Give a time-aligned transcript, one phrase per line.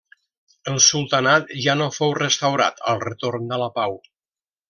[0.69, 3.97] El sultanat ja no fou restaurat al retorn de la pau.